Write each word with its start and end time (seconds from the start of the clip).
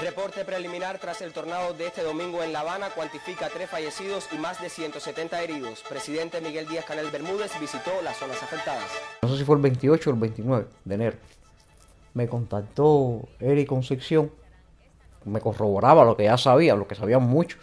Reporte 0.00 0.46
preliminar 0.46 0.98
tras 0.98 1.20
el 1.20 1.32
tornado 1.32 1.74
de 1.74 1.86
este 1.86 2.02
domingo 2.02 2.42
en 2.42 2.54
La 2.54 2.60
Habana 2.60 2.88
cuantifica 2.88 3.50
tres 3.52 3.68
fallecidos 3.68 4.30
y 4.32 4.38
más 4.38 4.60
de 4.60 4.70
170 4.70 5.42
heridos. 5.42 5.84
Presidente 5.86 6.40
Miguel 6.40 6.66
Díaz 6.66 6.86
Canel 6.86 7.10
Bermúdez 7.10 7.52
visitó 7.60 7.90
las 8.02 8.16
zonas 8.16 8.42
afectadas. 8.42 8.86
No 9.20 9.28
sé 9.28 9.36
si 9.36 9.44
fue 9.44 9.56
el 9.56 9.62
28 9.62 10.08
o 10.08 10.12
el 10.14 10.18
29 10.18 10.66
de 10.86 10.94
enero. 10.94 11.16
Me 12.14 12.26
contactó 12.28 13.28
Eric 13.40 13.68
Concepción, 13.68 14.32
me 15.26 15.40
corroboraba 15.40 16.02
lo 16.04 16.16
que 16.16 16.24
ya 16.24 16.38
sabía, 16.38 16.74
lo 16.74 16.88
que 16.88 16.94
sabíamos 16.94 17.28
mucho, 17.28 17.58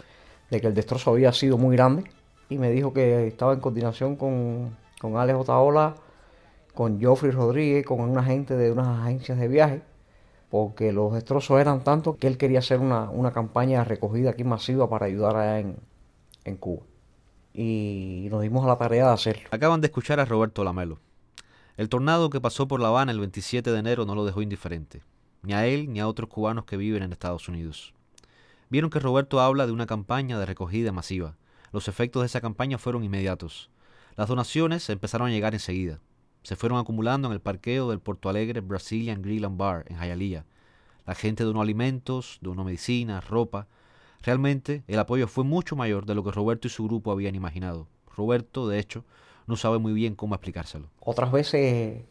de 0.52 0.62
que 0.62 0.68
el 0.68 0.76
destrozo 0.76 1.12
había 1.12 1.34
sido 1.34 1.58
muy 1.58 1.76
grande 1.76 2.04
y 2.50 2.60
me 2.60 2.70
dijo 2.70 2.94
que 2.94 3.28
estaba 3.28 3.54
en 3.54 3.62
coordinación 3.62 4.16
con, 4.16 4.78
con 5.02 5.18
Alex 5.18 5.40
Otaola, 5.40 5.96
con 6.76 7.00
Geoffrey 7.00 7.32
Rodríguez, 7.32 7.84
con 7.84 8.00
una 8.00 8.24
gente 8.24 8.56
de 8.56 8.72
unas 8.72 8.88
agencias 8.88 9.40
de 9.40 9.48
viaje 9.48 9.82
porque 10.50 10.92
los 10.94 11.14
destrozos 11.14 11.60
eran 11.60 11.84
tantos 11.84 12.18
que 12.18 12.28
él 12.28 12.38
quería 12.38 12.60
hacer 12.60 12.80
una, 12.80 13.10
una 13.10 13.32
campaña 13.32 13.80
de 13.80 13.86
recogida 13.86 14.32
aquí 14.32 14.44
masiva 14.44 14.90
para 14.90 15.08
ayudar 15.08 15.36
allá 15.36 15.60
en, 15.60 15.78
en 16.46 16.58
Cuba. 16.58 16.84
Y 17.54 18.28
nos 18.30 18.42
dimos 18.42 18.64
a 18.64 18.68
la 18.68 18.78
tarea 18.78 19.08
de 19.08 19.14
hacerlo. 19.14 19.50
Acaban 19.52 19.82
de 19.82 19.88
escuchar 19.88 20.20
a 20.20 20.26
Roberto 20.26 20.64
Lamelo. 20.64 21.00
El 21.76 21.90
tornado 21.90 22.30
que 22.30 22.42
pasó 22.42 22.68
por 22.68 22.80
La 22.80 22.88
Habana 22.88 23.12
el 23.12 23.20
27 23.20 23.72
de 23.72 23.80
enero 23.80 24.06
no 24.06 24.16
lo 24.16 24.26
dejó 24.26 24.42
indiferente, 24.42 25.04
ni 25.44 25.54
a 25.54 25.66
él 25.68 25.92
ni 25.92 26.00
a 26.00 26.08
otros 26.08 26.30
cubanos 26.30 26.66
que 26.66 26.78
viven 26.78 27.04
en 27.04 27.12
Estados 27.12 27.50
Unidos. 27.50 27.94
Vieron 28.70 28.90
que 28.90 29.00
Roberto 29.00 29.40
habla 29.42 29.66
de 29.66 29.72
una 29.72 29.86
campaña 29.86 30.40
de 30.40 30.46
recogida 30.46 30.92
masiva. 30.92 31.36
Los 31.72 31.88
efectos 31.88 32.22
de 32.22 32.28
esa 32.28 32.42
campaña 32.42 32.78
fueron 32.78 33.04
inmediatos. 33.04 33.70
Las 34.16 34.30
donaciones 34.30 34.90
empezaron 34.90 35.28
a 35.28 35.32
llegar 35.32 35.54
enseguida 35.54 36.00
se 36.44 36.56
fueron 36.56 36.80
acumulando 36.80 37.28
en 37.28 37.34
el 37.34 37.42
parqueo 37.42 37.90
del 37.90 38.00
Porto 38.00 38.30
Alegre 38.30 38.62
Brazilian 38.62 39.22
Grill 39.22 39.46
and 39.46 39.58
Bar 39.58 39.86
en 39.88 39.98
Hialeah. 39.98 40.46
La 41.06 41.16
gente 41.16 41.44
donó 41.44 41.62
alimentos, 41.62 42.38
donó 42.42 42.64
medicina, 42.64 43.22
ropa. 43.22 43.68
Realmente 44.22 44.84
el 44.88 45.00
apoyo 45.00 45.28
fue 45.28 45.44
mucho 45.44 45.76
mayor 45.76 46.06
de 46.06 46.16
lo 46.16 46.24
que 46.24 46.32
Roberto 46.32 46.68
y 46.68 46.72
su 46.72 46.86
grupo 46.86 47.12
habían 47.12 47.36
imaginado. 47.36 47.88
Roberto, 48.16 48.68
de 48.68 48.80
hecho, 48.80 49.04
no 49.46 49.56
sabe 49.56 49.78
muy 49.78 49.94
bien 49.94 50.16
cómo 50.16 50.36
explicárselo. 50.36 50.88
Otras 51.00 51.32
veces, 51.32 52.04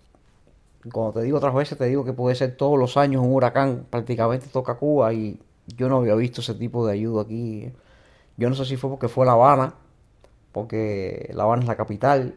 cuando 0.93 1.13
te 1.13 1.23
digo 1.23 1.39
otras 1.39 1.55
veces, 1.55 1.77
te 1.77 1.85
digo 1.85 2.05
que 2.05 2.13
puede 2.13 2.35
ser 2.37 2.57
todos 2.57 2.79
los 2.79 2.97
años 2.97 3.23
un 3.23 3.33
huracán 3.33 3.87
prácticamente 3.91 4.47
toca 4.49 4.77
Cuba 4.77 5.13
y 5.13 5.39
yo 5.77 5.89
no 5.89 5.99
había 5.99 6.15
visto 6.15 6.41
ese 6.41 6.55
tipo 6.55 6.87
de 6.87 6.95
ayuda 6.95 7.23
aquí. 7.23 7.73
Yo 8.37 8.49
no 8.49 8.55
sé 8.55 8.65
si 8.65 8.77
fue 8.77 8.91
porque 8.91 9.09
fue 9.09 9.27
La 9.27 9.33
Habana, 9.33 9.75
porque 10.53 11.31
La 11.35 11.45
Habana 11.45 11.63
es 11.63 11.69
la 11.69 11.77
capital 11.77 12.35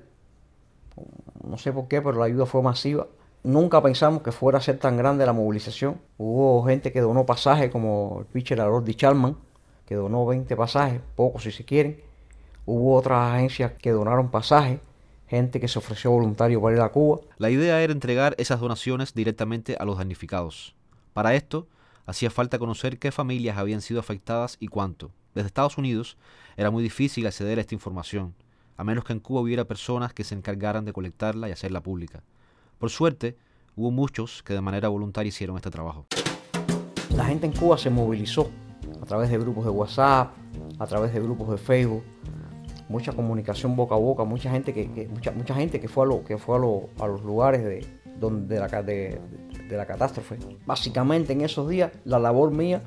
no 1.49 1.57
sé 1.57 1.73
por 1.73 1.87
qué, 1.87 2.01
pero 2.01 2.19
la 2.19 2.25
ayuda 2.25 2.45
fue 2.45 2.61
masiva. 2.61 3.07
Nunca 3.43 3.81
pensamos 3.81 4.21
que 4.21 4.31
fuera 4.31 4.59
a 4.59 4.61
ser 4.61 4.77
tan 4.77 4.97
grande 4.97 5.25
la 5.25 5.33
movilización. 5.33 5.99
Hubo 6.17 6.63
gente 6.65 6.91
que 6.91 7.01
donó 7.01 7.25
pasajes, 7.25 7.71
como 7.71 8.17
el 8.19 8.25
pitcher 8.25 8.61
Arordi 8.61 8.93
Charman, 8.93 9.35
que 9.85 9.95
donó 9.95 10.25
20 10.25 10.55
pasajes, 10.55 11.01
pocos 11.15 11.43
si 11.43 11.51
se 11.51 11.65
quieren. 11.65 12.01
Hubo 12.65 12.95
otras 12.95 13.33
agencias 13.33 13.71
que 13.81 13.91
donaron 13.91 14.29
pasajes, 14.29 14.79
gente 15.27 15.59
que 15.59 15.67
se 15.67 15.79
ofreció 15.79 16.11
voluntario 16.11 16.61
para 16.61 16.75
ir 16.75 16.81
a 16.81 16.89
Cuba. 16.89 17.21
La 17.37 17.49
idea 17.49 17.81
era 17.81 17.93
entregar 17.93 18.35
esas 18.37 18.59
donaciones 18.59 19.13
directamente 19.15 19.75
a 19.79 19.85
los 19.85 19.97
damnificados. 19.97 20.75
Para 21.13 21.33
esto, 21.33 21.67
hacía 22.05 22.29
falta 22.29 22.59
conocer 22.59 22.99
qué 22.99 23.11
familias 23.11 23.57
habían 23.57 23.81
sido 23.81 23.99
afectadas 23.99 24.57
y 24.59 24.67
cuánto. 24.67 25.09
Desde 25.33 25.47
Estados 25.47 25.77
Unidos 25.77 26.17
era 26.57 26.69
muy 26.69 26.83
difícil 26.83 27.25
acceder 27.25 27.57
a 27.57 27.61
esta 27.61 27.73
información 27.73 28.35
a 28.79 28.83
menos 28.85 29.03
que 29.03 29.11
en 29.11 29.19
Cuba 29.19 29.41
hubiera 29.41 29.65
personas 29.65 30.13
que 30.13 30.23
se 30.23 30.33
encargaran 30.35 30.85
de 30.85 30.93
colectarla 30.93 31.49
y 31.49 31.51
hacerla 31.51 31.83
pública. 31.83 32.23
Por 32.77 32.89
suerte, 32.89 33.35
hubo 33.75 33.91
muchos 33.91 34.41
que 34.41 34.53
de 34.53 34.61
manera 34.61 34.87
voluntaria 34.87 35.27
hicieron 35.27 35.57
este 35.57 35.69
trabajo. 35.69 36.05
La 37.13 37.25
gente 37.25 37.45
en 37.45 37.51
Cuba 37.51 37.77
se 37.77 37.89
movilizó 37.89 38.49
a 39.01 39.05
través 39.05 39.31
de 39.31 39.37
grupos 39.37 39.65
de 39.65 39.71
WhatsApp, 39.71 40.31
a 40.79 40.87
través 40.87 41.13
de 41.13 41.19
grupos 41.19 41.49
de 41.49 41.57
Facebook, 41.57 42.03
mucha 42.87 43.11
comunicación 43.11 43.75
boca 43.75 43.95
a 43.95 43.97
boca, 43.97 44.23
mucha 44.23 44.49
gente 44.49 44.73
que, 44.73 45.09
mucha, 45.13 45.33
mucha 45.33 45.55
gente 45.55 45.81
que 45.81 45.89
fue 45.89 46.07
a 46.07 46.23
que 46.23 46.37
fue 46.37 46.55
a, 46.55 46.59
los 47.05 47.21
lugares 47.21 47.65
de, 47.65 47.85
donde 48.17 48.61
la, 48.61 48.69
de, 48.81 49.19
la 49.69 49.85
catástrofe. 49.85 50.37
Básicamente 50.65 51.33
en 51.33 51.41
esos 51.41 51.67
días 51.67 51.91
la 52.05 52.17
labor 52.17 52.51
mía 52.51 52.81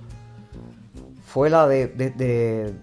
fue 1.26 1.50
la 1.50 1.68
de 1.68 1.88
de, 1.88 2.74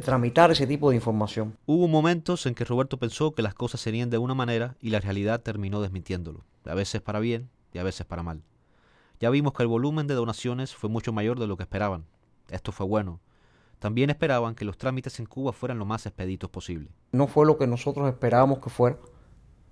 tramitar 0.00 0.50
ese 0.50 0.66
tipo 0.66 0.90
de 0.90 0.96
información. 0.96 1.56
Hubo 1.66 1.88
momentos 1.88 2.46
en 2.46 2.54
que 2.54 2.64
Roberto 2.64 2.98
pensó 2.98 3.34
que 3.34 3.42
las 3.42 3.54
cosas 3.54 3.80
serían 3.80 4.10
de 4.10 4.18
una 4.18 4.34
manera 4.34 4.76
y 4.80 4.90
la 4.90 5.00
realidad 5.00 5.40
terminó 5.40 5.80
desmintiéndolo, 5.80 6.44
a 6.64 6.74
veces 6.74 7.00
para 7.00 7.20
bien 7.20 7.50
y 7.72 7.78
a 7.78 7.82
veces 7.82 8.06
para 8.06 8.22
mal. 8.22 8.42
Ya 9.20 9.30
vimos 9.30 9.52
que 9.52 9.62
el 9.62 9.68
volumen 9.68 10.06
de 10.06 10.14
donaciones 10.14 10.74
fue 10.74 10.88
mucho 10.88 11.12
mayor 11.12 11.38
de 11.38 11.46
lo 11.46 11.56
que 11.56 11.64
esperaban. 11.64 12.06
Esto 12.48 12.72
fue 12.72 12.86
bueno. 12.86 13.20
También 13.78 14.10
esperaban 14.10 14.54
que 14.54 14.64
los 14.64 14.76
trámites 14.76 15.18
en 15.20 15.26
Cuba 15.26 15.52
fueran 15.52 15.78
lo 15.78 15.84
más 15.84 16.06
expeditos 16.06 16.50
posible. 16.50 16.90
No 17.12 17.26
fue 17.26 17.46
lo 17.46 17.56
que 17.56 17.66
nosotros 17.66 18.08
esperábamos 18.08 18.58
que 18.58 18.70
fuera. 18.70 18.96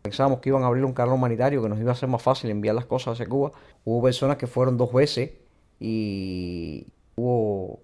Pensábamos 0.03 0.41
que 0.41 0.49
iban 0.49 0.63
a 0.63 0.67
abrir 0.67 0.85
un 0.85 0.93
canal 0.93 1.15
humanitario, 1.15 1.63
que 1.63 1.69
nos 1.69 1.79
iba 1.79 1.93
a 1.93 1.95
ser 1.95 2.09
más 2.09 2.23
fácil 2.23 2.51
enviar 2.51 2.75
las 2.75 2.87
cosas 2.87 3.15
hacia 3.15 3.27
Cuba. 3.27 3.53
Hubo 3.85 4.03
personas 4.03 4.37
que 4.37 4.47
fueron 4.47 4.77
dos 4.77 4.93
veces 4.93 5.33
y 5.81 6.87
hubo 7.17 7.81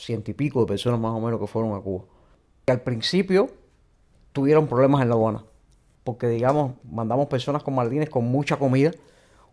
ciento 0.00 0.30
y 0.30 0.34
pico 0.34 0.60
de 0.60 0.66
personas 0.66 0.98
más 0.98 1.12
o 1.12 1.20
menos 1.20 1.40
que 1.40 1.46
fueron 1.46 1.74
a 1.74 1.80
Cuba. 1.80 2.04
Que 2.64 2.72
al 2.72 2.80
principio 2.82 3.50
tuvieron 4.32 4.66
problemas 4.66 5.02
en 5.02 5.08
la 5.08 5.14
aduana, 5.14 5.44
porque 6.04 6.28
digamos, 6.28 6.74
mandamos 6.90 7.26
personas 7.26 7.62
con 7.62 7.74
maldines 7.74 8.10
con 8.10 8.24
mucha 8.24 8.56
comida 8.56 8.92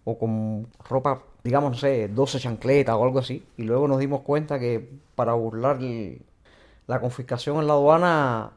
o 0.03 0.18
con 0.18 0.68
ropa, 0.88 1.24
digamos, 1.44 1.72
no 1.72 1.78
sé, 1.78 2.07
12 2.07 2.40
chancletas 2.40 2.96
o 2.96 3.03
algo 3.03 3.19
así, 3.19 3.44
y 3.57 3.63
luego 3.63 3.88
nos 3.88 4.00
dimos 4.00 4.22
cuenta 4.22 4.59
que 4.59 4.90
para 5.16 5.34
burlar 5.34 5.80
la 6.88 7.02
confiscación 7.02 7.59
en 7.59 7.68
la 7.68 7.74
aduana 7.74 8.52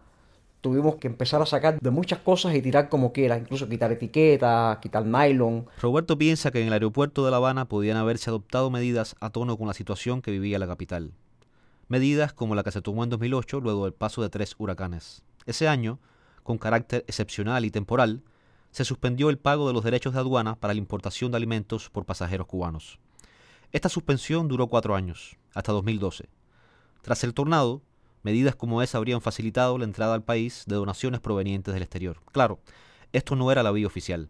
tuvimos 0.61 0.97
que 0.97 1.09
empezar 1.09 1.41
a 1.41 1.47
sacar 1.47 1.81
de 1.81 1.91
muchas 1.91 2.19
cosas 2.19 2.55
y 2.55 2.63
tirar 2.63 2.89
como 2.89 3.13
quiera, 3.13 3.39
incluso 3.39 3.69
quitar 3.69 3.91
etiquetas, 3.91 4.79
quitar 4.79 5.07
nylon. 5.07 5.67
Roberto 5.81 6.19
piensa 6.19 6.51
que 6.51 6.61
en 6.61 6.69
el 6.69 6.73
aeropuerto 6.75 7.25
de 7.25 7.31
La 7.31 7.39
Habana 7.39 7.67
podían 7.67 7.97
haberse 7.97 8.31
adoptado 8.31 8.71
medidas 8.71 9.17
a 9.21 9.31
tono 9.31 9.57
con 9.57 9.67
la 9.67 9.75
situación 9.75 10.23
que 10.23 10.31
vivía 10.31 10.59
la 10.59 10.67
capital 10.67 11.13
medidas 11.91 12.33
como 12.33 12.55
la 12.55 12.63
que 12.63 12.71
se 12.71 12.81
tomó 12.81 13.03
en 13.03 13.11
2008 13.11 13.61
luego 13.61 13.85
del 13.85 13.93
paso 13.93 14.23
de 14.23 14.31
tres 14.31 14.55
huracanes. 14.57 15.25
Ese 15.45 15.67
año, 15.67 15.99
con 16.45 16.57
carácter 16.57 17.05
excepcional 17.09 17.65
y 17.65 17.73
temporal, 17.73 18.23
se 18.71 18.85
suspendió 18.85 19.29
el 19.29 19.39
pago 19.39 19.67
de 19.67 19.75
los 19.75 19.83
derechos 19.83 20.15
de 20.15 20.21
aduana 20.21 20.55
para 20.55 20.73
la 20.73 20.79
importación 20.79 21.33
de 21.33 21.39
alimentos 21.39 21.91
por 21.91 22.07
pasajeros 22.07 22.47
cubanos. 22.47 23.01
Esta 23.73 23.89
suspensión 23.89 24.47
duró 24.47 24.69
cuatro 24.69 24.95
años, 24.95 25.37
hasta 25.53 25.73
2012. 25.73 26.29
Tras 27.03 27.25
el 27.25 27.35
tornado, 27.35 27.83
medidas 28.23 28.55
como 28.55 28.83
esa 28.83 28.99
habrían 28.99 29.21
facilitado 29.21 29.77
la 29.77 29.85
entrada 29.85 30.15
al 30.15 30.23
país 30.23 30.63
de 30.69 30.77
donaciones 30.77 31.19
provenientes 31.19 31.75
del 31.75 31.83
exterior. 31.83 32.23
Claro, 32.31 32.61
esto 33.13 33.35
no 33.35 33.51
era 33.51 33.65
la 33.65 33.73
vía 33.73 33.89
oficial. 33.89 34.29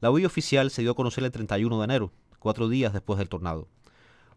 La 0.00 0.10
vía 0.10 0.26
oficial 0.26 0.70
se 0.70 0.82
dio 0.82 0.90
a 0.90 0.96
conocer 0.96 1.24
el 1.24 1.30
31 1.30 1.78
de 1.78 1.84
enero, 1.84 2.12
cuatro 2.38 2.68
días 2.68 2.92
después 2.92 3.18
del 3.18 3.30
tornado. 3.30 3.68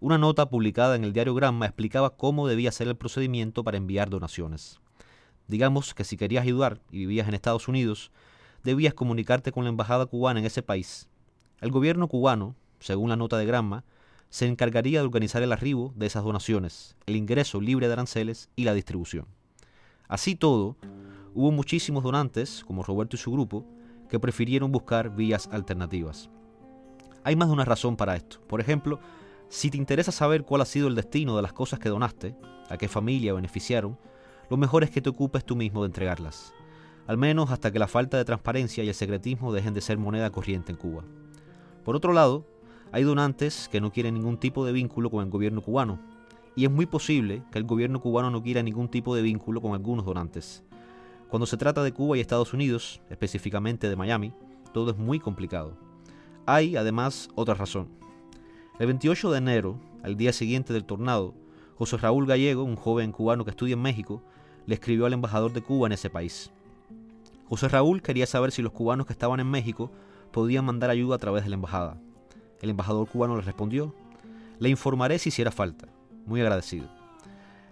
Una 0.03 0.17
nota 0.17 0.49
publicada 0.49 0.97
en 0.97 1.05
el 1.05 1.13
diario 1.13 1.33
Gramma 1.33 1.65
explicaba 1.65 2.17
cómo 2.17 2.45
debía 2.45 2.73
ser 2.73 2.89
el 2.89 2.97
procedimiento 2.97 3.63
para 3.63 3.77
enviar 3.77 4.09
donaciones. 4.09 4.81
Digamos 5.47 5.93
que 5.93 6.03
si 6.03 6.17
querías 6.17 6.43
ayudar 6.43 6.81
y 6.91 6.97
vivías 6.97 7.25
en 7.29 7.33
Estados 7.33 7.69
Unidos, 7.69 8.11
debías 8.65 8.93
comunicarte 8.93 9.53
con 9.53 9.63
la 9.63 9.69
embajada 9.69 10.05
cubana 10.05 10.41
en 10.41 10.45
ese 10.45 10.61
país. 10.61 11.07
El 11.61 11.71
gobierno 11.71 12.09
cubano, 12.09 12.53
según 12.81 13.11
la 13.11 13.15
nota 13.15 13.37
de 13.37 13.45
Gramma, 13.45 13.85
se 14.29 14.45
encargaría 14.45 14.99
de 14.99 15.05
organizar 15.05 15.41
el 15.41 15.53
arribo 15.53 15.93
de 15.95 16.07
esas 16.07 16.25
donaciones, 16.25 16.97
el 17.05 17.15
ingreso 17.15 17.61
libre 17.61 17.87
de 17.87 17.93
aranceles 17.93 18.49
y 18.57 18.65
la 18.65 18.73
distribución. 18.73 19.25
Así 20.09 20.35
todo, 20.35 20.75
hubo 21.33 21.49
muchísimos 21.51 22.03
donantes, 22.03 22.65
como 22.65 22.83
Roberto 22.83 23.15
y 23.15 23.19
su 23.19 23.31
grupo, 23.31 23.65
que 24.09 24.19
prefirieron 24.19 24.69
buscar 24.69 25.15
vías 25.15 25.47
alternativas. 25.49 26.29
Hay 27.23 27.37
más 27.37 27.47
de 27.47 27.53
una 27.53 27.63
razón 27.63 27.95
para 27.95 28.17
esto. 28.17 28.41
Por 28.49 28.59
ejemplo, 28.59 28.99
si 29.53 29.69
te 29.69 29.77
interesa 29.77 30.11
saber 30.11 30.45
cuál 30.45 30.61
ha 30.61 30.65
sido 30.65 30.87
el 30.87 30.95
destino 30.95 31.35
de 31.35 31.43
las 31.43 31.53
cosas 31.53 31.77
que 31.77 31.87
donaste, 31.87 32.35
a 32.69 32.77
qué 32.77 32.87
familia 32.87 33.35
beneficiaron, 33.35 33.99
lo 34.49 34.57
mejor 34.57 34.83
es 34.83 34.89
que 34.89 34.99
te 34.99 35.09
ocupes 35.09 35.45
tú 35.45 35.55
mismo 35.55 35.83
de 35.83 35.85
entregarlas, 35.85 36.55
al 37.05 37.17
menos 37.17 37.51
hasta 37.51 37.71
que 37.71 37.77
la 37.77 37.87
falta 37.87 38.17
de 38.17 38.25
transparencia 38.25 38.83
y 38.83 38.87
el 38.87 38.95
secretismo 38.95 39.53
dejen 39.53 39.75
de 39.75 39.81
ser 39.81 39.99
moneda 39.99 40.31
corriente 40.31 40.71
en 40.71 40.79
Cuba. 40.79 41.03
Por 41.85 41.95
otro 41.95 42.13
lado, 42.13 42.47
hay 42.91 43.03
donantes 43.03 43.69
que 43.71 43.79
no 43.79 43.91
quieren 43.91 44.15
ningún 44.15 44.39
tipo 44.39 44.65
de 44.65 44.71
vínculo 44.71 45.11
con 45.11 45.23
el 45.23 45.29
gobierno 45.29 45.61
cubano, 45.61 45.99
y 46.55 46.65
es 46.65 46.71
muy 46.71 46.87
posible 46.87 47.43
que 47.51 47.59
el 47.59 47.65
gobierno 47.65 48.01
cubano 48.01 48.31
no 48.31 48.41
quiera 48.41 48.63
ningún 48.63 48.89
tipo 48.89 49.15
de 49.15 49.21
vínculo 49.21 49.61
con 49.61 49.73
algunos 49.73 50.03
donantes. 50.03 50.63
Cuando 51.29 51.45
se 51.45 51.57
trata 51.57 51.83
de 51.83 51.93
Cuba 51.93 52.17
y 52.17 52.21
Estados 52.21 52.53
Unidos, 52.53 53.01
específicamente 53.07 53.87
de 53.87 53.95
Miami, 53.95 54.33
todo 54.73 54.89
es 54.89 54.97
muy 54.97 55.19
complicado. 55.19 55.77
Hay, 56.47 56.75
además, 56.75 57.29
otra 57.35 57.53
razón. 57.53 58.02
El 58.79 58.87
28 58.87 59.29
de 59.29 59.37
enero, 59.37 59.79
al 60.01 60.17
día 60.17 60.33
siguiente 60.33 60.73
del 60.73 60.83
tornado, 60.83 61.35
José 61.75 61.97
Raúl 61.97 62.25
Gallego, 62.25 62.63
un 62.63 62.75
joven 62.75 63.11
cubano 63.11 63.45
que 63.45 63.51
estudia 63.51 63.73
en 63.73 63.81
México, 63.83 64.23
le 64.65 64.73
escribió 64.73 65.05
al 65.05 65.13
embajador 65.13 65.53
de 65.53 65.61
Cuba 65.61 65.87
en 65.87 65.93
ese 65.93 66.09
país. 66.09 66.49
José 67.47 67.67
Raúl 67.67 68.01
quería 68.01 68.25
saber 68.25 68.51
si 68.51 68.63
los 68.63 68.71
cubanos 68.71 69.05
que 69.05 69.13
estaban 69.13 69.39
en 69.39 69.49
México 69.49 69.91
podían 70.31 70.65
mandar 70.65 70.89
ayuda 70.89 71.15
a 71.15 71.19
través 71.19 71.43
de 71.43 71.51
la 71.51 71.55
embajada. 71.55 72.01
El 72.61 72.71
embajador 72.71 73.07
cubano 73.07 73.35
le 73.35 73.43
respondió, 73.43 73.93
le 74.57 74.69
informaré 74.69 75.19
si 75.19 75.29
hiciera 75.29 75.51
falta. 75.51 75.87
muy 76.25 76.41
agradecido. 76.41 76.87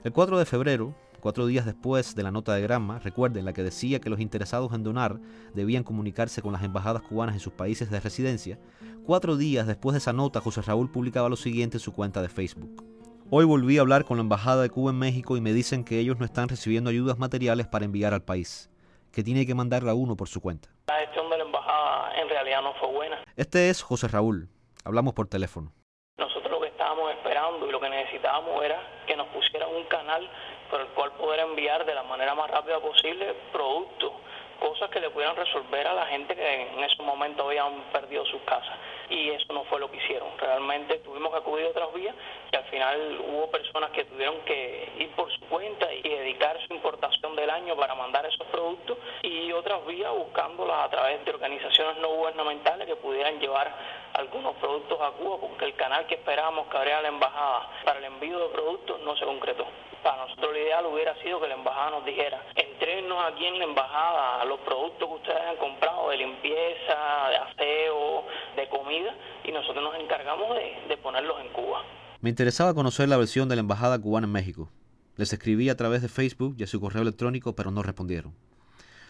El 0.03 0.11
4 0.11 0.37
de 0.37 0.45
febrero, 0.45 0.93
cuatro 1.21 1.45
días 1.45 1.65
después 1.65 2.15
de 2.15 2.23
la 2.23 2.31
nota 2.31 2.53
de 2.53 2.61
Granma, 2.61 2.99
recuerden 2.99 3.45
la 3.45 3.53
que 3.53 3.63
decía 3.63 4.01
que 4.01 4.09
los 4.09 4.19
interesados 4.19 4.73
en 4.73 4.83
donar 4.83 5.19
debían 5.53 5.83
comunicarse 5.83 6.41
con 6.41 6.51
las 6.51 6.63
embajadas 6.63 7.03
cubanas 7.03 7.35
en 7.35 7.39
sus 7.39 7.53
países 7.53 7.89
de 7.89 7.99
residencia, 7.99 8.59
cuatro 9.05 9.37
días 9.37 9.67
después 9.67 9.93
de 9.93 9.99
esa 9.99 10.11
nota 10.11 10.41
José 10.41 10.61
Raúl 10.63 10.91
publicaba 10.91 11.29
lo 11.29 11.37
siguiente 11.37 11.77
en 11.77 11.81
su 11.81 11.93
cuenta 11.93 12.21
de 12.21 12.27
Facebook. 12.27 12.83
Hoy 13.29 13.45
volví 13.45 13.77
a 13.77 13.81
hablar 13.81 14.03
con 14.03 14.17
la 14.17 14.23
Embajada 14.23 14.63
de 14.63 14.69
Cuba 14.69 14.91
en 14.91 14.99
México 14.99 15.37
y 15.37 15.41
me 15.41 15.53
dicen 15.53 15.85
que 15.85 15.99
ellos 15.99 16.19
no 16.19 16.25
están 16.25 16.49
recibiendo 16.49 16.89
ayudas 16.89 17.17
materiales 17.17 17.67
para 17.67 17.85
enviar 17.85 18.13
al 18.13 18.23
país, 18.23 18.69
que 19.13 19.23
tiene 19.23 19.45
que 19.45 19.55
mandarla 19.55 19.93
uno 19.93 20.17
por 20.17 20.27
su 20.27 20.41
cuenta. 20.41 20.67
La 20.87 20.99
gestión 20.99 21.29
de 21.29 21.37
la 21.37 21.45
embajada 21.45 22.19
en 22.19 22.27
realidad 22.27 22.61
no 22.61 22.73
fue 22.73 22.91
buena. 22.91 23.23
Este 23.37 23.69
es 23.69 23.81
José 23.83 24.09
Raúl. 24.09 24.49
Hablamos 24.83 25.13
por 25.13 25.27
teléfono. 25.27 25.71
Nosotros 26.17 26.51
lo 26.51 26.59
que 26.59 26.67
estábamos 26.67 27.11
esperando 27.11 27.67
y 27.67 27.71
lo 27.71 27.79
que 27.79 27.89
necesitábamos 27.89 28.63
era 28.65 28.81
que 29.07 29.15
nos 29.15 29.27
pusieran 29.27 29.69
un 29.69 29.85
canal 29.85 30.27
por 30.71 30.79
el 30.79 30.87
cual 30.87 31.11
poder 31.11 31.41
enviar 31.41 31.85
de 31.85 31.93
la 31.93 32.03
manera 32.03 32.33
más 32.33 32.49
rápida 32.49 32.79
posible 32.79 33.35
productos 33.51 34.13
cosas 34.61 34.91
que 34.91 34.99
le 34.99 35.09
pudieran 35.09 35.35
resolver 35.35 35.87
a 35.87 35.93
la 35.93 36.05
gente 36.05 36.35
que 36.35 36.61
en 36.61 36.83
ese 36.83 37.01
momento 37.01 37.47
habían 37.47 37.81
perdido 37.91 38.23
sus 38.27 38.41
casas. 38.43 38.77
Y 39.09 39.31
eso 39.31 39.51
no 39.51 39.63
fue 39.65 39.79
lo 39.79 39.89
que 39.89 39.97
hicieron. 39.97 40.29
Realmente 40.37 40.99
tuvimos 40.99 41.31
que 41.31 41.39
acudir 41.39 41.65
a 41.65 41.69
otras 41.69 41.91
vías 41.93 42.15
y 42.51 42.55
al 42.55 42.63
final 42.65 43.19
hubo 43.27 43.49
personas 43.49 43.89
que 43.89 44.05
tuvieron 44.05 44.39
que 44.41 44.93
ir 44.99 45.09
por 45.15 45.31
su 45.31 45.41
cuenta 45.49 45.91
y 45.91 46.07
dedicar 46.07 46.55
su 46.67 46.73
importación 46.73 47.35
del 47.35 47.49
año 47.49 47.75
para 47.75 47.95
mandar 47.95 48.25
esos 48.27 48.45
productos 48.47 48.99
y 49.23 49.51
otras 49.51 49.83
vías 49.87 50.13
buscándolas 50.13 50.85
a 50.85 50.89
través 50.89 51.25
de 51.25 51.31
organizaciones 51.31 51.97
no 51.97 52.09
gubernamentales 52.09 52.87
que 52.87 52.95
pudieran 52.95 53.39
llevar 53.39 53.73
algunos 54.13 54.55
productos 54.57 55.01
a 55.01 55.11
Cuba 55.11 55.37
porque 55.41 55.65
el 55.65 55.75
canal 55.75 56.05
que 56.05 56.15
esperábamos 56.15 56.67
que 56.67 56.77
abriera 56.77 57.01
la 57.01 57.07
embajada 57.07 57.67
para 57.83 57.97
el 57.97 58.05
envío 58.05 58.39
de 58.39 58.49
productos 58.49 59.01
no 59.01 59.15
se 59.17 59.25
concretó. 59.25 59.65
Para 60.03 60.17
nosotros 60.17 60.51
lo 60.83 60.91
sido 61.23 61.39
que 61.39 61.47
la 61.47 61.55
embajada 61.55 61.91
nos 61.91 62.05
dijera, 62.05 62.41
entrenos 62.55 63.17
aquí 63.25 63.45
en 63.45 63.59
la 63.59 63.65
embajada 63.65 64.45
los 64.45 64.59
productos 64.61 65.07
que 65.07 65.15
ustedes 65.15 65.41
han 65.41 65.57
comprado 65.57 66.09
de 66.09 66.17
limpieza, 66.17 67.29
de 67.29 67.35
aseo, 67.37 68.25
de 68.55 68.69
comida, 68.69 69.15
y 69.43 69.51
nosotros 69.51 69.83
nos 69.83 69.95
encargamos 69.95 70.55
de, 70.55 70.87
de 70.87 70.97
ponerlos 70.97 71.39
en 71.41 71.49
Cuba. 71.49 71.83
Me 72.21 72.29
interesaba 72.29 72.73
conocer 72.73 73.09
la 73.09 73.17
versión 73.17 73.49
de 73.49 73.55
la 73.55 73.61
embajada 73.61 73.99
cubana 73.99 74.27
en 74.27 74.33
México. 74.33 74.69
Les 75.17 75.33
escribí 75.33 75.69
a 75.69 75.77
través 75.77 76.01
de 76.01 76.07
Facebook 76.07 76.55
y 76.57 76.63
a 76.63 76.67
su 76.67 76.79
correo 76.79 77.01
electrónico, 77.01 77.55
pero 77.55 77.71
no 77.71 77.83
respondieron. 77.83 78.33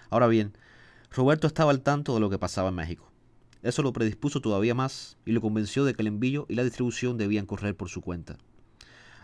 Ahora 0.09 0.27
bien, 0.27 0.53
Roberto 1.11 1.47
estaba 1.47 1.71
al 1.71 1.81
tanto 1.81 2.13
de 2.13 2.19
lo 2.19 2.29
que 2.29 2.39
pasaba 2.39 2.69
en 2.69 2.75
México. 2.75 3.11
Eso 3.63 3.83
lo 3.83 3.93
predispuso 3.93 4.41
todavía 4.41 4.73
más 4.73 5.17
y 5.25 5.33
lo 5.33 5.41
convenció 5.41 5.85
de 5.85 5.93
que 5.93 6.01
el 6.01 6.07
envío 6.07 6.45
y 6.49 6.55
la 6.55 6.63
distribución 6.63 7.17
debían 7.17 7.45
correr 7.45 7.75
por 7.75 7.89
su 7.89 8.01
cuenta. 8.01 8.37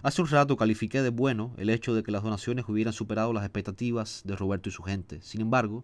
Hace 0.04 0.22
un 0.22 0.28
rato 0.28 0.58
califiqué 0.58 1.02
de 1.02 1.10
bueno 1.10 1.54
el 1.58 1.72
hecho 1.72 1.96
de 1.96 2.04
que 2.04 2.12
las 2.12 2.22
donaciones 2.22 2.70
hubieran 2.70 2.94
superado 2.94 3.34
las 3.34 3.44
expectativas 3.44 4.22
de 4.26 4.36
Roberto 4.36 4.70
y 4.70 4.72
su 4.72 4.84
gente. 4.84 5.22
Sin 5.22 5.42
embargo, 5.42 5.84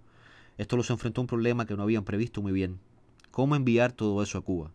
esto 0.60 0.78
los 0.78 0.92
enfrentó 0.92 1.20
a 1.20 1.24
un 1.24 1.28
problema 1.28 1.66
que 1.66 1.76
no 1.76 1.82
habían 1.82 2.04
previsto 2.04 2.40
muy 2.42 2.52
bien. 2.52 2.80
¿Cómo 3.32 3.56
enviar 3.56 3.92
todo 3.92 4.22
eso 4.22 4.38
a 4.38 4.42
Cuba? 4.42 4.72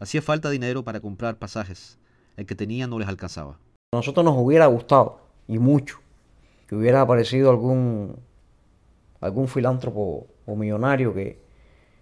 Hacía 0.00 0.22
falta 0.22 0.48
dinero 0.48 0.84
para 0.84 1.00
comprar 1.00 1.38
pasajes. 1.38 1.98
El 2.38 2.46
que 2.46 2.54
tenían 2.54 2.88
no 2.88 2.98
les 2.98 3.08
alcanzaba. 3.08 3.58
A 3.92 3.96
nosotros 3.96 4.24
nos 4.24 4.38
hubiera 4.38 4.64
gustado, 4.66 5.20
y 5.46 5.58
mucho, 5.58 5.98
que 6.66 6.74
hubiera 6.74 7.02
aparecido 7.02 7.50
algún, 7.50 8.16
algún 9.20 9.48
filántropo 9.48 10.28
o 10.46 10.56
millonario 10.56 11.12
que, 11.12 11.38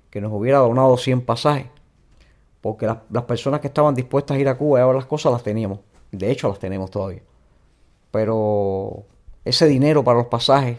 que 0.09 0.21
nos 0.21 0.33
hubiera 0.33 0.59
donado 0.59 0.97
100 0.97 1.23
pasajes. 1.23 1.67
Porque 2.61 2.87
las, 2.87 2.99
las 3.11 3.25
personas 3.25 3.59
que 3.59 3.67
estaban 3.67 3.97
dispuestas 3.97 4.37
a 4.37 4.41
ir 4.41 4.49
a 4.49 4.57
Cuba 4.57 4.79
y 4.79 4.83
a 4.83 4.87
ver 4.87 4.95
las 4.95 5.07
cosas 5.07 5.33
las 5.33 5.43
teníamos. 5.43 5.81
De 6.13 6.31
hecho, 6.31 6.49
las 6.49 6.59
tenemos 6.59 6.91
todavía. 6.91 7.23
Pero 8.11 9.07
ese 9.45 9.67
dinero 9.67 10.03
para 10.05 10.19
los 10.19 10.27
pasajes 10.27 10.79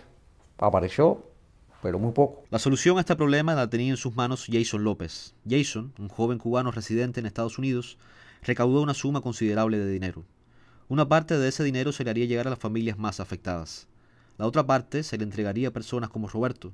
apareció, 0.57 1.23
pero 1.81 1.97
muy 1.97 2.11
poco. 2.11 2.43
La 2.49 2.59
solución 2.59 2.97
a 2.97 3.01
este 3.01 3.15
problema 3.15 3.55
la 3.55 3.69
tenía 3.69 3.91
en 3.91 3.97
sus 3.97 4.15
manos 4.15 4.47
Jason 4.51 4.83
López. 4.83 5.33
Jason, 5.49 5.93
un 5.97 6.09
joven 6.09 6.37
cubano 6.37 6.71
residente 6.71 7.19
en 7.19 7.25
Estados 7.25 7.57
Unidos, 7.57 7.97
recaudó 8.43 8.81
una 8.81 8.93
suma 8.93 9.21
considerable 9.21 9.79
de 9.79 9.89
dinero. 9.89 10.23
Una 10.89 11.07
parte 11.07 11.37
de 11.37 11.47
ese 11.47 11.63
dinero 11.63 11.91
se 11.91 12.03
le 12.03 12.09
haría 12.09 12.25
llegar 12.25 12.47
a 12.47 12.51
las 12.51 12.59
familias 12.59 12.97
más 12.97 13.19
afectadas. 13.19 13.87
La 14.37 14.45
otra 14.45 14.65
parte 14.65 15.03
se 15.03 15.17
le 15.17 15.23
entregaría 15.23 15.69
a 15.69 15.71
personas 15.71 16.09
como 16.09 16.27
Roberto, 16.27 16.73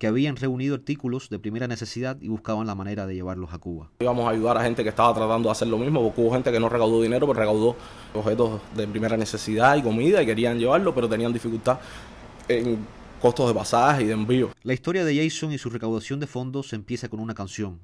que 0.00 0.06
habían 0.06 0.36
reunido 0.36 0.76
artículos 0.76 1.28
de 1.28 1.38
primera 1.38 1.68
necesidad 1.68 2.16
y 2.22 2.28
buscaban 2.28 2.66
la 2.66 2.74
manera 2.74 3.06
de 3.06 3.14
llevarlos 3.14 3.52
a 3.52 3.58
Cuba. 3.58 3.90
Íbamos 4.00 4.26
a 4.26 4.30
ayudar 4.30 4.56
a 4.56 4.62
gente 4.62 4.82
que 4.82 4.88
estaba 4.88 5.12
tratando 5.12 5.50
de 5.50 5.52
hacer 5.52 5.68
lo 5.68 5.76
mismo, 5.76 6.02
porque 6.02 6.22
hubo 6.22 6.32
gente 6.32 6.50
que 6.50 6.58
no 6.58 6.70
recaudó 6.70 7.02
dinero, 7.02 7.26
pero 7.26 7.38
recaudó 7.38 7.76
objetos 8.14 8.62
de 8.74 8.88
primera 8.88 9.18
necesidad 9.18 9.76
y 9.76 9.82
comida 9.82 10.22
y 10.22 10.24
querían 10.24 10.58
llevarlo, 10.58 10.94
pero 10.94 11.06
tenían 11.06 11.34
dificultad 11.34 11.80
en 12.48 12.78
costos 13.20 13.48
de 13.48 13.54
pasaje 13.54 14.04
y 14.04 14.06
de 14.06 14.14
envío. 14.14 14.48
La 14.62 14.72
historia 14.72 15.04
de 15.04 15.22
Jason 15.22 15.52
y 15.52 15.58
su 15.58 15.68
recaudación 15.68 16.18
de 16.18 16.26
fondos 16.26 16.72
empieza 16.72 17.10
con 17.10 17.20
una 17.20 17.34
canción, 17.34 17.78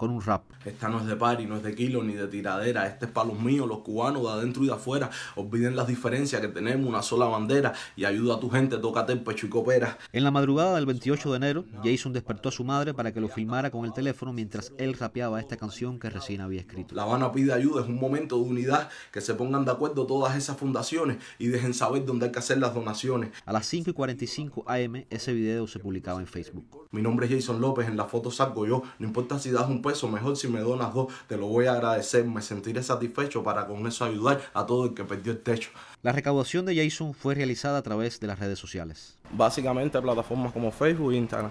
con 0.00 0.10
un 0.10 0.22
rap. 0.22 0.44
Esta 0.64 0.88
no 0.88 0.98
es 0.98 1.04
de 1.04 1.14
party, 1.14 1.44
no 1.44 1.58
es 1.58 1.62
de 1.62 1.74
kilo 1.74 2.02
ni 2.02 2.14
de 2.14 2.26
tiradera. 2.26 2.86
Este 2.86 3.04
es 3.04 3.10
para 3.10 3.28
los 3.28 3.38
míos, 3.38 3.68
los 3.68 3.80
cubanos, 3.80 4.22
de 4.22 4.30
adentro 4.30 4.64
y 4.64 4.68
de 4.68 4.72
afuera. 4.72 5.10
Olviden 5.36 5.76
las 5.76 5.86
diferencias 5.86 6.40
que 6.40 6.48
tenemos, 6.48 6.88
una 6.88 7.02
sola 7.02 7.26
bandera. 7.26 7.74
Y 7.96 8.06
ayuda 8.06 8.36
a 8.36 8.40
tu 8.40 8.48
gente, 8.48 8.78
tócate 8.78 9.12
el 9.12 9.20
pecho 9.20 9.44
y 9.44 9.50
coopera. 9.50 9.98
En 10.14 10.24
la 10.24 10.30
madrugada 10.30 10.76
del 10.76 10.86
28 10.86 11.30
de 11.32 11.36
enero, 11.36 11.64
Jason 11.84 12.14
despertó 12.14 12.48
a 12.48 12.52
su 12.52 12.64
madre 12.64 12.94
para 12.94 13.12
que 13.12 13.20
lo 13.20 13.28
filmara 13.28 13.70
con 13.70 13.84
el 13.84 13.92
teléfono 13.92 14.32
mientras 14.32 14.72
él 14.78 14.94
rapeaba 14.94 15.38
esta 15.38 15.58
canción 15.58 15.98
que 15.98 16.08
recién 16.08 16.40
había 16.40 16.60
escrito. 16.60 16.94
La 16.94 17.02
Habana 17.02 17.30
pide 17.30 17.52
ayuda, 17.52 17.82
es 17.82 17.88
un 17.88 18.00
momento 18.00 18.36
de 18.36 18.42
unidad, 18.44 18.88
que 19.12 19.20
se 19.20 19.34
pongan 19.34 19.66
de 19.66 19.72
acuerdo 19.72 20.06
todas 20.06 20.34
esas 20.34 20.56
fundaciones 20.56 21.18
y 21.38 21.48
dejen 21.48 21.74
saber 21.74 22.06
dónde 22.06 22.24
hay 22.24 22.32
que 22.32 22.38
hacer 22.38 22.56
las 22.56 22.72
donaciones. 22.72 23.32
A 23.44 23.52
las 23.52 23.66
5 23.66 23.90
y 23.90 23.92
45 23.92 24.64
am, 24.66 25.04
ese 25.10 25.34
video 25.34 25.66
se 25.66 25.78
publicaba 25.78 26.20
en 26.20 26.26
Facebook. 26.26 26.88
Mi 26.92 27.02
nombre 27.02 27.26
es 27.26 27.32
Jason 27.32 27.60
López, 27.60 27.86
en 27.86 27.96
la 27.96 28.06
foto 28.06 28.30
salgo 28.30 28.66
yo. 28.66 28.82
No 28.98 29.06
importa 29.06 29.38
si 29.38 29.50
das 29.50 29.68
un 29.68 29.82
peso, 29.82 29.89
mejor 30.08 30.36
si 30.36 30.48
me 30.48 30.60
donas 30.60 30.94
dos. 30.94 31.12
Te 31.26 31.36
lo 31.36 31.46
voy 31.46 31.66
a 31.66 31.72
agradecer, 31.72 32.24
me 32.24 32.42
sentiré 32.42 32.82
satisfecho 32.82 33.42
para 33.42 33.66
con 33.66 33.86
eso 33.86 34.04
ayudar 34.04 34.40
a 34.54 34.66
todo 34.66 34.86
el 34.86 34.94
que 34.94 35.04
perdió 35.04 35.32
el 35.32 35.40
techo. 35.40 35.70
La 36.02 36.12
recaudación 36.12 36.64
de 36.66 36.76
Jason 36.76 37.14
fue 37.14 37.34
realizada 37.34 37.78
a 37.78 37.82
través 37.82 38.20
de 38.20 38.26
las 38.26 38.38
redes 38.38 38.58
sociales. 38.58 39.16
Básicamente 39.32 40.00
plataformas 40.00 40.52
como 40.52 40.70
Facebook 40.70 41.12
e 41.12 41.16
Instagram. 41.16 41.50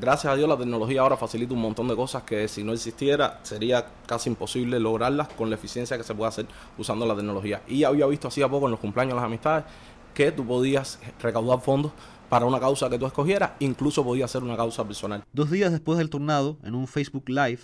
Gracias 0.00 0.32
a 0.32 0.36
Dios 0.36 0.48
la 0.48 0.56
tecnología 0.56 1.02
ahora 1.02 1.16
facilita 1.16 1.52
un 1.52 1.60
montón 1.60 1.88
de 1.88 1.94
cosas 1.94 2.22
que 2.22 2.48
si 2.48 2.64
no 2.64 2.72
existiera 2.72 3.40
sería 3.42 3.86
casi 4.06 4.30
imposible 4.30 4.80
lograrlas 4.80 5.28
con 5.28 5.50
la 5.50 5.56
eficiencia 5.56 5.98
que 5.98 6.04
se 6.04 6.14
puede 6.14 6.30
hacer 6.30 6.46
usando 6.78 7.04
la 7.04 7.14
tecnología. 7.14 7.62
Y 7.68 7.84
había 7.84 8.06
visto 8.06 8.28
hacía 8.28 8.48
poco 8.48 8.66
en 8.66 8.70
los 8.70 8.80
cumpleaños 8.80 9.12
de 9.12 9.16
las 9.16 9.24
amistades 9.24 9.64
que 10.14 10.32
tú 10.32 10.46
podías 10.46 10.98
recaudar 11.20 11.60
fondos 11.60 11.92
para 12.28 12.46
una 12.46 12.58
causa 12.58 12.88
que 12.88 12.98
tú 12.98 13.06
escogieras, 13.06 13.52
incluso 13.58 14.02
podía 14.04 14.26
ser 14.26 14.42
una 14.42 14.56
causa 14.56 14.84
personal. 14.84 15.24
Dos 15.32 15.50
días 15.50 15.70
después 15.72 15.98
del 15.98 16.10
tornado, 16.10 16.56
en 16.62 16.74
un 16.74 16.86
Facebook 16.86 17.28
Live, 17.28 17.60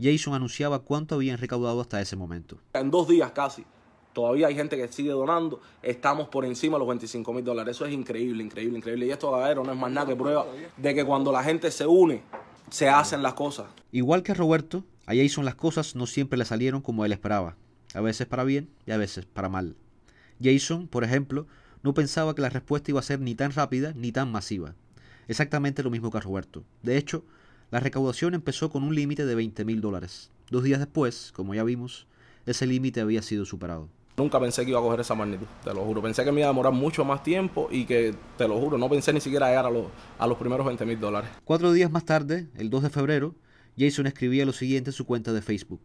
Jason 0.00 0.34
anunciaba 0.34 0.80
cuánto 0.80 1.14
habían 1.14 1.38
recaudado 1.38 1.80
hasta 1.80 2.00
ese 2.00 2.16
momento. 2.16 2.58
En 2.72 2.90
dos 2.90 3.08
días 3.08 3.32
casi. 3.32 3.64
Todavía 4.12 4.46
hay 4.46 4.54
gente 4.54 4.76
que 4.76 4.86
sigue 4.88 5.10
donando. 5.10 5.60
Estamos 5.82 6.28
por 6.28 6.44
encima 6.44 6.76
de 6.76 6.80
los 6.80 6.88
25 6.88 7.32
mil 7.32 7.44
dólares. 7.44 7.76
Eso 7.76 7.84
es 7.84 7.92
increíble, 7.92 8.44
increíble, 8.44 8.78
increíble. 8.78 9.06
Y 9.06 9.10
esto, 9.10 9.32
Gaero, 9.32 9.64
no 9.64 9.72
es 9.72 9.78
más 9.78 9.90
nada 9.90 10.06
que 10.06 10.14
prueba 10.14 10.46
de 10.76 10.94
que 10.94 11.04
cuando 11.04 11.32
la 11.32 11.42
gente 11.42 11.70
se 11.72 11.84
une, 11.84 12.22
se 12.70 12.88
hacen 12.88 13.22
las 13.22 13.34
cosas. 13.34 13.66
Igual 13.90 14.22
que 14.22 14.32
Roberto, 14.32 14.84
a 15.06 15.14
Jason 15.14 15.44
las 15.44 15.56
cosas 15.56 15.96
no 15.96 16.06
siempre 16.06 16.38
le 16.38 16.44
salieron 16.44 16.80
como 16.80 17.04
él 17.04 17.12
esperaba. 17.12 17.56
A 17.92 18.00
veces 18.00 18.26
para 18.28 18.44
bien 18.44 18.70
y 18.86 18.92
a 18.92 18.96
veces 18.96 19.26
para 19.26 19.48
mal. 19.48 19.76
Jason, 20.42 20.86
por 20.86 21.02
ejemplo, 21.04 21.46
no 21.84 21.92
pensaba 21.92 22.34
que 22.34 22.40
la 22.40 22.48
respuesta 22.48 22.90
iba 22.90 23.00
a 23.00 23.04
ser 23.04 23.20
ni 23.20 23.34
tan 23.34 23.52
rápida 23.52 23.92
ni 23.94 24.10
tan 24.10 24.32
masiva. 24.32 24.74
Exactamente 25.28 25.82
lo 25.82 25.90
mismo 25.90 26.10
que 26.10 26.16
a 26.16 26.20
Roberto. 26.20 26.64
De 26.82 26.96
hecho, 26.96 27.24
la 27.70 27.78
recaudación 27.78 28.32
empezó 28.32 28.70
con 28.70 28.82
un 28.82 28.94
límite 28.94 29.26
de 29.26 29.34
20 29.34 29.66
mil 29.66 29.82
dólares. 29.82 30.30
Dos 30.50 30.64
días 30.64 30.80
después, 30.80 31.30
como 31.36 31.54
ya 31.54 31.62
vimos, 31.62 32.06
ese 32.46 32.66
límite 32.66 33.02
había 33.02 33.20
sido 33.20 33.44
superado. 33.44 33.90
Nunca 34.16 34.40
pensé 34.40 34.64
que 34.64 34.70
iba 34.70 34.78
a 34.78 34.82
coger 34.82 35.00
esa 35.00 35.14
magnitud, 35.14 35.46
te 35.62 35.74
lo 35.74 35.84
juro. 35.84 36.00
Pensé 36.00 36.24
que 36.24 36.32
me 36.32 36.40
iba 36.40 36.48
a 36.48 36.52
demorar 36.52 36.72
mucho 36.72 37.04
más 37.04 37.22
tiempo 37.22 37.68
y 37.70 37.84
que, 37.84 38.14
te 38.38 38.48
lo 38.48 38.58
juro, 38.58 38.78
no 38.78 38.88
pensé 38.88 39.12
ni 39.12 39.20
siquiera 39.20 39.48
llegar 39.48 39.66
a 39.66 39.70
los, 39.70 39.86
a 40.18 40.26
los 40.26 40.38
primeros 40.38 40.64
20 40.64 40.86
mil 40.86 40.98
dólares. 40.98 41.28
Cuatro 41.44 41.70
días 41.72 41.90
más 41.90 42.06
tarde, 42.06 42.48
el 42.56 42.70
2 42.70 42.84
de 42.84 42.90
febrero, 42.90 43.34
Jason 43.76 44.06
escribía 44.06 44.46
lo 44.46 44.52
siguiente 44.54 44.90
en 44.90 44.94
su 44.94 45.04
cuenta 45.04 45.34
de 45.34 45.42
Facebook. 45.42 45.82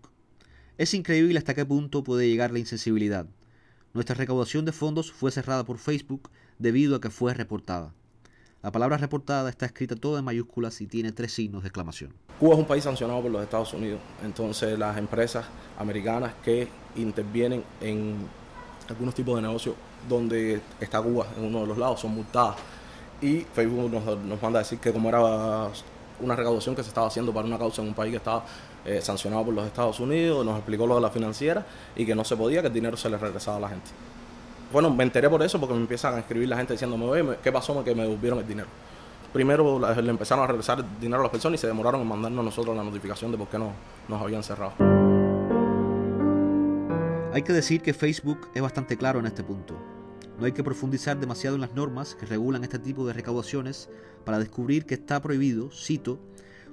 Es 0.78 0.94
increíble 0.94 1.40
hasta 1.40 1.56
qué 1.56 1.66
punto 1.66 2.04
puede 2.04 2.30
llegar 2.30 2.52
la 2.52 2.60
insensibilidad. 2.60 3.26
Nuestra 3.92 4.16
recaudación 4.16 4.66
de 4.66 4.72
fondos 4.72 5.12
fue 5.12 5.32
cerrada 5.32 5.64
por 5.64 5.80
Facebook 5.80 6.30
debido 6.60 6.96
a 6.96 7.02
que 7.02 7.10
fue 7.10 7.34
reportada. 7.34 7.92
La 8.62 8.72
palabra 8.72 8.98
reportada 8.98 9.50
está 9.50 9.66
escrita 9.66 9.96
toda 9.96 10.20
en 10.20 10.26
mayúsculas 10.26 10.80
y 10.82 10.86
tiene 10.86 11.12
tres 11.12 11.34
signos 11.34 11.64
de 11.64 11.70
exclamación. 11.70 12.14
Cuba 12.40 12.54
es 12.54 12.60
un 12.60 12.68
país 12.68 12.84
sancionado 12.84 13.24
por 13.24 13.32
los 13.32 13.42
Estados 13.42 13.74
Unidos, 13.74 14.00
entonces 14.24 14.78
las 14.78 14.96
empresas 14.98 15.46
americanas 15.80 16.36
que 16.44 16.68
intervienen 16.98 17.64
en 17.82 18.28
algunos 18.88 19.16
tipos 19.16 19.36
de 19.38 19.42
negocios 19.42 19.76
donde 20.08 20.62
está 20.80 21.02
Cuba 21.02 21.26
en 21.36 21.46
uno 21.46 21.62
de 21.62 21.68
los 21.68 21.78
lados 21.78 22.00
son 22.00 22.12
multadas 22.12 22.58
y 23.22 23.40
Facebook 23.42 23.92
nos, 23.92 24.42
manda 24.42 24.60
a 24.60 24.64
decir 24.64 24.78
que 24.78 24.94
como 24.94 25.10
era 25.10 25.70
una 26.20 26.36
recaudación 26.36 26.76
que 26.76 26.84
se 26.84 26.90
estaba 26.90 27.08
haciendo 27.08 27.34
para 27.34 27.48
una 27.48 27.58
causa 27.58 27.82
en 27.82 27.88
un 27.88 27.94
país 27.96 28.12
que 28.12 28.18
estaba 28.18 28.46
eh, 28.86 29.02
sancionado 29.02 29.46
por 29.46 29.54
los 29.54 29.66
Estados 29.66 30.00
Unidos, 30.00 30.46
nos 30.46 30.56
explicó 30.58 30.88
lo 30.88 30.96
de 30.96 31.02
la 31.02 31.10
financiera 31.10 31.66
y 31.96 32.06
que 32.06 32.16
no 32.16 32.24
se 32.24 32.36
podía, 32.36 32.62
que 32.62 32.68
el 32.68 32.74
dinero 32.74 32.98
se 32.98 33.10
le 33.10 33.18
regresaba 33.18 33.58
a 33.58 33.60
la 33.60 33.70
gente. 33.70 33.90
Bueno, 34.72 34.90
me 34.90 35.04
enteré 35.04 35.30
por 35.30 35.42
eso 35.42 35.60
porque 35.60 35.74
me 35.74 35.82
empiezan 35.82 36.16
a 36.16 36.20
escribir 36.20 36.48
la 36.48 36.58
gente 36.58 36.74
diciéndome, 36.74 37.06
oye, 37.06 37.38
¿qué 37.44 37.52
pasó? 37.52 37.84
Que 37.84 37.96
me 37.96 38.04
devolvieron 38.04 38.40
el 38.40 38.48
dinero. 38.48 38.68
Primero 39.34 39.80
le 39.80 40.10
empezaron 40.10 40.44
a 40.44 40.48
regresar 40.48 40.80
el 40.80 41.00
dinero 41.00 41.20
a 41.20 41.24
las 41.24 41.32
personas 41.32 41.60
y 41.60 41.62
se 41.62 41.68
demoraron 41.68 42.02
en 42.02 42.08
mandarnos 42.08 42.44
nosotros 42.46 42.76
la 42.76 42.84
notificación 42.84 43.32
de 43.32 43.38
por 43.38 43.48
qué 43.48 43.60
no, 43.60 43.74
nos 44.08 44.22
habían 44.22 44.44
cerrado. 44.44 44.74
Hay 47.34 47.44
que 47.44 47.54
decir 47.54 47.82
que 47.82 47.94
Facebook 47.94 48.50
es 48.56 48.62
bastante 48.62 48.98
claro 48.98 49.20
en 49.20 49.28
este 49.28 49.44
punto. 49.44 49.76
No 50.40 50.46
hay 50.46 50.52
que 50.52 50.64
profundizar 50.64 51.20
demasiado 51.20 51.56
en 51.56 51.62
las 51.62 51.74
normas 51.74 52.16
que 52.16 52.26
regulan 52.26 52.64
este 52.64 52.80
tipo 52.80 53.06
de 53.06 53.14
recaudaciones 53.14 53.90
para 54.26 54.40
descubrir 54.40 54.86
que 54.86 54.96
está 54.96 55.22
prohibido, 55.22 55.70
cito, 55.72 56.18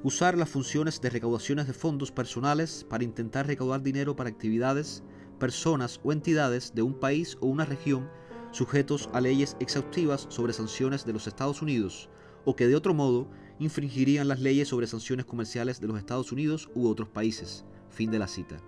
usar 0.07 0.39
las 0.39 0.49
funciones 0.49 1.01
de 1.01 1.11
recaudaciones 1.11 1.67
de 1.67 1.73
fondos 1.73 2.13
personales 2.13 2.87
para 2.89 3.03
intentar 3.03 3.49
recaudar 3.49 3.83
dinero 3.83 4.15
para 4.15 4.31
actividades, 4.31 5.03
personas 5.41 5.99
o 6.05 6.13
entidades 6.13 6.73
de 6.77 6.83
un 6.83 6.95
país 6.95 7.37
o 7.41 7.47
una 7.47 7.65
región 7.65 8.09
sujetos 8.53 9.11
a 9.13 9.21
leyes 9.21 9.57
exhaustivas 9.59 10.27
sobre 10.29 10.53
sanciones 10.53 11.05
de 11.05 11.13
los 11.13 11.27
Estados 11.27 11.61
Unidos 11.61 12.09
o 12.45 12.55
que 12.55 12.69
de 12.69 12.77
otro 12.77 12.95
modo 12.95 13.27
infringirían 13.59 14.29
las 14.29 14.39
leyes 14.39 14.69
sobre 14.69 14.87
sanciones 14.87 15.27
comerciales 15.27 15.81
de 15.81 15.89
los 15.89 15.99
Estados 15.99 16.31
Unidos 16.31 16.71
u 16.77 16.87
otros 16.87 17.09
países. 17.09 17.65
Fin 17.91 18.13
de 18.13 18.21
la 18.21 18.29
cita. 18.29 18.59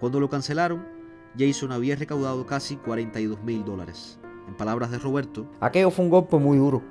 Cuando 0.00 0.18
lo 0.18 0.30
cancelaron, 0.30 0.88
Jason 1.38 1.72
había 1.72 1.96
recaudado 1.96 2.46
casi 2.46 2.76
42 2.76 3.42
mil 3.42 3.66
dólares. 3.66 4.18
En 4.48 4.56
palabras 4.56 4.90
de 4.90 4.98
Roberto, 4.98 5.46
aquello 5.60 5.90
fue 5.90 6.06
un 6.06 6.10
golpe 6.10 6.38
muy 6.38 6.56
duro, 6.56 6.82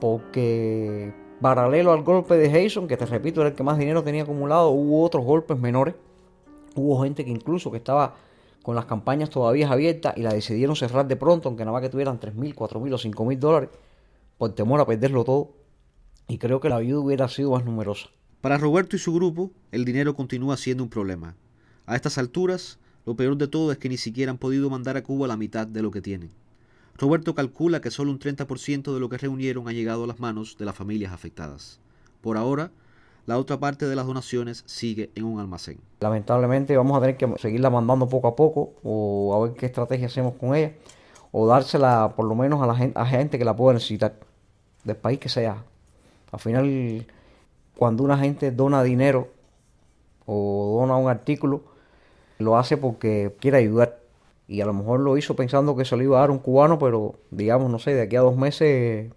porque 0.00 1.12
paralelo 1.40 1.92
al 1.92 2.02
golpe 2.02 2.36
de 2.36 2.50
Jason, 2.50 2.86
que 2.86 2.96
te 2.96 3.06
repito 3.06 3.40
era 3.40 3.50
el 3.50 3.56
que 3.56 3.62
más 3.62 3.78
dinero 3.78 4.02
tenía 4.02 4.22
acumulado, 4.22 4.70
hubo 4.70 5.02
otros 5.02 5.24
golpes 5.24 5.58
menores. 5.58 5.94
Hubo 6.74 7.02
gente 7.02 7.24
que 7.24 7.30
incluso 7.30 7.70
que 7.70 7.78
estaba 7.78 8.14
con 8.62 8.74
las 8.76 8.84
campañas 8.84 9.30
todavía 9.30 9.70
abiertas 9.70 10.14
y 10.16 10.22
la 10.22 10.32
decidieron 10.32 10.76
cerrar 10.76 11.08
de 11.08 11.16
pronto, 11.16 11.48
aunque 11.48 11.64
nada 11.64 11.72
más 11.72 11.82
que 11.82 11.88
tuvieran 11.88 12.20
3 12.20 12.34
mil, 12.34 12.54
4 12.54 12.80
mil 12.80 12.92
o 12.92 12.98
5 12.98 13.24
mil 13.24 13.40
dólares, 13.40 13.70
por 14.38 14.54
temor 14.54 14.80
a 14.80 14.86
perderlo 14.86 15.24
todo. 15.24 15.52
Y 16.28 16.38
creo 16.38 16.60
que 16.60 16.68
la 16.68 16.76
ayuda 16.76 17.00
hubiera 17.00 17.28
sido 17.28 17.50
más 17.52 17.64
numerosa. 17.64 18.08
Para 18.40 18.56
Roberto 18.56 18.96
y 18.96 18.98
su 18.98 19.12
grupo, 19.12 19.50
el 19.72 19.84
dinero 19.84 20.14
continúa 20.14 20.56
siendo 20.56 20.84
un 20.84 20.90
problema. 20.90 21.34
A 21.86 21.96
estas 21.96 22.18
alturas, 22.18 22.78
lo 23.04 23.16
peor 23.16 23.36
de 23.36 23.48
todo 23.48 23.72
es 23.72 23.78
que 23.78 23.88
ni 23.88 23.96
siquiera 23.96 24.30
han 24.30 24.38
podido 24.38 24.70
mandar 24.70 24.96
a 24.96 25.02
Cuba 25.02 25.26
la 25.26 25.36
mitad 25.36 25.66
de 25.66 25.82
lo 25.82 25.90
que 25.90 26.00
tienen. 26.00 26.30
Roberto 27.00 27.34
calcula 27.34 27.80
que 27.80 27.90
solo 27.90 28.10
un 28.10 28.18
30% 28.18 28.92
de 28.92 29.00
lo 29.00 29.08
que 29.08 29.16
reunieron 29.16 29.66
ha 29.66 29.72
llegado 29.72 30.04
a 30.04 30.06
las 30.06 30.20
manos 30.20 30.58
de 30.58 30.66
las 30.66 30.76
familias 30.76 31.14
afectadas. 31.14 31.80
Por 32.20 32.36
ahora, 32.36 32.72
la 33.24 33.38
otra 33.38 33.58
parte 33.58 33.86
de 33.86 33.96
las 33.96 34.06
donaciones 34.06 34.64
sigue 34.66 35.10
en 35.14 35.24
un 35.24 35.40
almacén. 35.40 35.78
Lamentablemente 36.00 36.76
vamos 36.76 36.98
a 36.98 37.00
tener 37.00 37.16
que 37.16 37.32
seguirla 37.38 37.70
mandando 37.70 38.06
poco 38.06 38.28
a 38.28 38.36
poco 38.36 38.74
o 38.82 39.34
a 39.34 39.46
ver 39.46 39.56
qué 39.56 39.64
estrategia 39.64 40.08
hacemos 40.08 40.34
con 40.34 40.54
ella 40.54 40.74
o 41.32 41.46
dársela 41.46 42.12
por 42.14 42.26
lo 42.26 42.34
menos 42.34 42.60
a 42.60 42.66
la 42.66 42.74
gente, 42.74 42.98
a 42.98 43.06
gente 43.06 43.38
que 43.38 43.46
la 43.46 43.56
pueda 43.56 43.72
necesitar 43.72 44.16
del 44.84 44.96
país 44.96 45.18
que 45.18 45.30
sea. 45.30 45.64
Al 46.30 46.38
final, 46.38 47.06
cuando 47.76 48.04
una 48.04 48.18
gente 48.18 48.50
dona 48.50 48.82
dinero 48.82 49.30
o 50.26 50.80
dona 50.80 50.96
un 50.96 51.08
artículo, 51.08 51.62
lo 52.36 52.58
hace 52.58 52.76
porque 52.76 53.34
quiere 53.40 53.56
ayudar. 53.56 53.99
Y 54.50 54.62
a 54.62 54.66
lo 54.66 54.72
mejor 54.72 54.98
lo 54.98 55.16
hizo 55.16 55.36
pensando 55.36 55.76
que 55.76 55.84
se 55.84 55.96
lo 55.96 56.02
iba 56.02 56.18
a 56.18 56.22
dar 56.22 56.32
un 56.32 56.40
cubano, 56.40 56.76
pero 56.76 57.14
digamos, 57.30 57.70
no 57.70 57.78
sé, 57.78 57.94
de 57.94 58.02
aquí 58.02 58.16
a 58.16 58.20
dos 58.20 58.36
meses 58.36 59.12